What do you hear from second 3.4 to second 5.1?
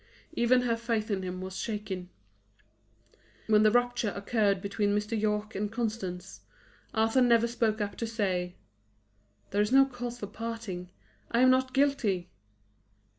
When the rupture occurred between